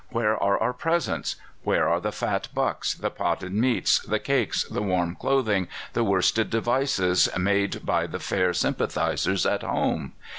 [0.09, 1.35] Where are our presents?
[1.63, 6.49] where are the fat bucks, the potted meats, the cakes, the warm clothing, the worsted
[6.49, 10.13] devices made by the fair sympathizers at home?